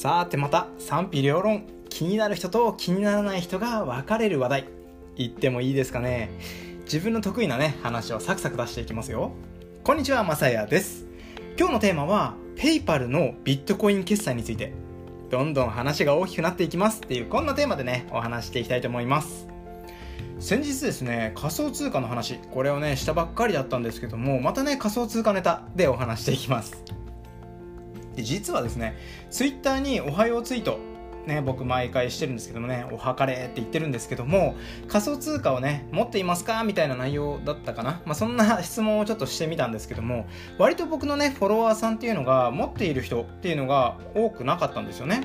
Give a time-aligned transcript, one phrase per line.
[0.00, 1.66] さてまた賛否両論。
[1.90, 4.64] 気になる人と気にならない人が分かれる話題。
[5.14, 6.30] 言ってもいいですかね。
[6.84, 9.32] 自分の得意なね話をサクサク出していきますよ。
[9.84, 11.04] こんにちはまさやです。
[11.58, 14.72] 今日のテーマはペイパルのビットコイン決済について。
[15.28, 17.02] どんどん話が大きくなっていきます。
[17.02, 19.48] っていうこんなテーマでねお話していきたいと思います。
[20.38, 22.38] 先日ですね仮想通貨の話。
[22.52, 26.82] これをねしたばっかりだったんですけどもまたね仮想通貨ネタでお話していきます。
[28.16, 28.96] で実はですね
[29.30, 30.78] ツイッターにおはようツイート
[31.26, 34.56] ね、僕毎回してるんですけどもね、おはかれって言ってるんですけども、
[34.88, 36.64] 仮想通貨をね、持っていますか？
[36.64, 38.00] みたいな内容だったかな？
[38.06, 45.24] まあ、そんな質問をちょっとしてみたんですけども、割と僕のね、フォロワーさんっていうのが、持っている人っていうのが多くなかったんですよね。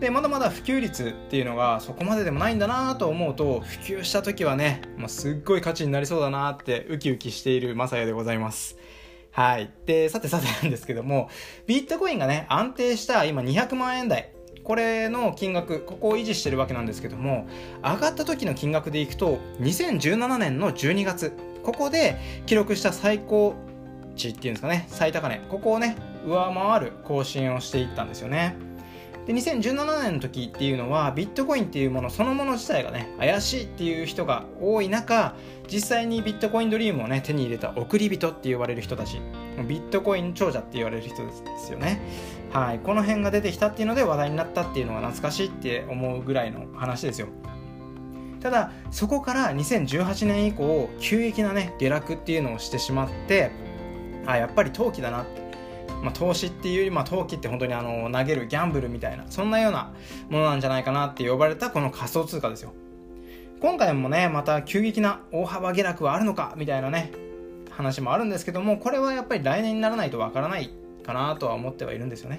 [0.00, 8.76] で、まだまだ普及率っていうのがそこまででもないんだなと思うと、普及した時はね、まあ、すっごい価値になりそうだなってウキウキしているまさやでございます。
[9.36, 9.70] はい。
[9.84, 11.28] で、さてさて なんですけども、
[11.66, 14.30] ビットコインがね、安定した今200万円台。
[14.64, 17.46] これの金額、ここを維持してるわけなんですけども、
[17.82, 22.16] 上がった時の金額でいくと、2017年の12月、ここで
[22.46, 23.54] 記録した最高
[24.16, 28.56] 値っていうんですかね、最高値、ここをね、上回る更新をしていったんですよね。
[29.26, 35.34] で2017年の時っていうのはビットコインっていうものそのもの自体がね怪しいっていう人が多い中
[35.70, 39.20] 実際にビットコインドリームをね手に入れた送り人って言われる人たち。
[39.68, 42.00] ビットコイン長者って言われる人ですよね。
[42.52, 42.78] はい。
[42.78, 47.28] この辺が出てきたっていうので話題になったっていうのが懐かしいって思うぐらいの話ですよ。
[48.40, 53.50] ただそこから2018年以降急激なね下落っていうのをしてしまって
[54.26, 55.45] あやっぱり投機だなって
[56.02, 59.92] まあ、投資っていうより、まあ、投機って本当にあの投げるギャンブルみたいなそんなような
[60.28, 62.72] ものなんじゃないかなって呼ばれたこの仮想通貨ですよ。
[63.60, 67.10] 今回もねまた急激な大幅下落はあるのかみたいなね
[67.70, 70.70] 話もあるんですけどもこれはやっぱり来年にならないとわからない
[71.04, 72.38] かなとは思ってはいるんですよね。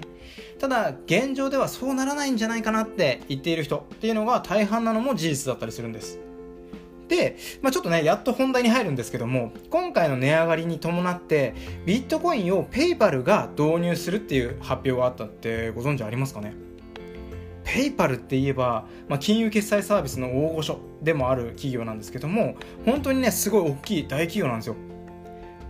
[0.58, 6.20] ただ現状ではそうならないんじゃないかなって言っている人っていうのが大半なのも事実だったりするんです。
[7.08, 11.54] で、まあ、ちょっとね、やっと本題に入るんですけども、今回の値上がりに伴って、
[11.86, 16.54] ビットコインをペイパルが導入するっていう発表があったってご存知ありますかね？
[17.64, 24.76] ペイパルって言えば、まあ、金融決済サービスの大御所でもある企業なんですけども、本当にね、すごい大きい大企業なんですよ。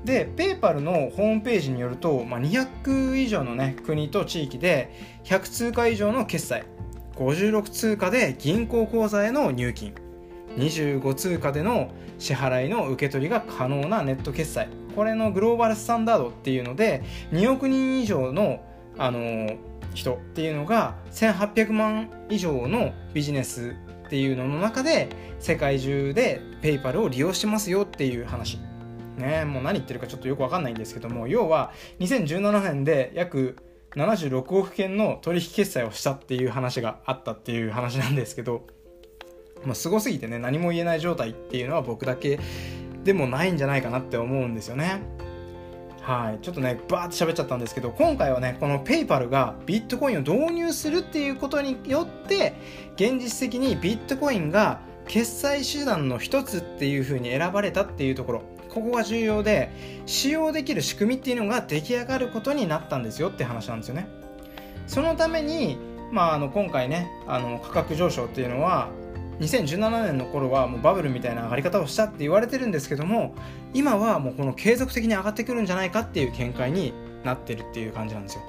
[0.04, 4.92] で、ペイパルのホームページによると、まあ、200以上のね、国と地域で
[5.24, 6.64] 100通貨以上の決済、
[7.16, 9.92] 56通貨で銀行口座への入金、
[10.56, 14.68] 25通貨での支払いの受け取りが可能なネット決済。
[14.96, 18.64] これのグローバルスタンダードっていうので2億人以上の、
[18.96, 19.56] あの、
[19.94, 23.74] 人っていうのが1800万以上のビジネス
[24.06, 28.58] っていうのの中で世界中でペイパルを利用してますよっていう話。
[29.16, 33.56] ねもう何言ってるかちょっとよくわかんないんですけども要は2017年で約
[33.96, 38.66] 76億件の取引決済をしたっていう話があったっていう話なんですけど。
[39.64, 42.38] まあ、すごすぎてね何も言えない状態っていうのは僕だけ
[43.04, 45.00] でもないんじゃないかなって思うんですよね。
[46.02, 46.38] はい。
[46.42, 52.54] ちょっとねバーって喋っちゃったんですけど今回はねこの PayPal がビットコインを導入するっていうことによって
[52.96, 58.42] 現実的にビットコインが決済手段の一つっていう風に選ばれたっていうところ。
[58.68, 59.70] ここが重要で
[60.04, 64.08] 使用できる仕組みっていうのが出来上がることになったんですよって話なんですよね。
[64.86, 65.78] そのために
[66.10, 68.88] まあ、あの今回ねあの価格上昇っていうのは
[69.40, 73.34] 2017年の頃はもうバブルみたいな上がり方をしたって言われてるんですけども
[73.72, 76.92] 今はもうこの継続的に上がってくるんじゃないかっていう見解に
[77.24, 78.42] なってるっていう感じなんですよ。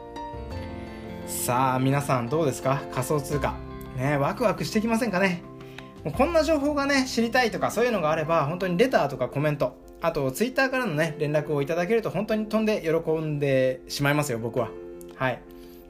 [1.27, 2.81] さあ皆さんどうですか？
[2.91, 3.55] 仮想通貨。
[3.97, 5.44] ねワクワクしてきませんかね？
[6.03, 14.69] もうこんな情報がね知りたいとかそういうのがあれば本当にレターとかコメントあとツイッターからのね連絡をいただけると本当に飛んで喜んでしまいますよ僕は。
[15.17, 15.41] はい。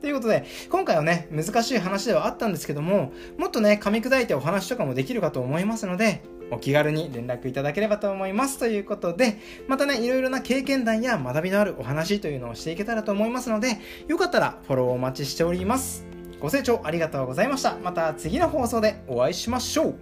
[0.02, 6.22] ということで、今回はね、難しい話ではあったんですけども、もっとね、噛み砕いてお話とかもできるかと思いますので、
[6.52, 8.58] お気軽に連絡いただければと思います。
[8.58, 9.38] ということで、
[9.68, 16.06] またね、いろいろな経験談や学びのあるお話というのをしていけたらと思いますので、よかったらフォローお待ちしております。
[16.40, 17.78] ご清聴ありがとうございました。
[17.84, 19.96] また次の放送でお会いしましょう。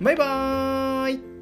[0.00, 1.37] バイバーイ